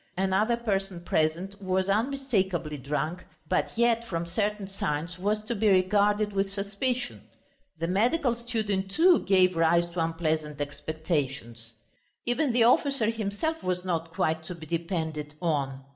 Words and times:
Another 0.17 0.57
person 0.57 1.01
present 1.01 1.61
was 1.61 1.87
unmistakably 1.87 2.75
drunk, 2.75 3.23
but 3.47 3.77
yet, 3.77 4.03
from 4.05 4.25
certain 4.25 4.67
signs, 4.67 5.19
was 5.19 5.43
to 5.43 5.53
be 5.53 5.69
regarded 5.69 6.33
with 6.33 6.49
suspicion. 6.49 7.21
The 7.77 7.85
medical 7.85 8.33
student, 8.33 8.89
too, 8.89 9.19
gave 9.19 9.55
rise 9.55 9.85
to 9.91 10.03
unpleasant 10.03 10.59
expectations. 10.59 11.73
Even 12.25 12.51
the 12.51 12.63
officer 12.63 13.11
himself 13.11 13.61
was 13.61 13.85
not 13.85 14.11
quite 14.11 14.41
to 14.45 14.55
be 14.55 14.65
depended 14.65 15.35
on. 15.39 15.81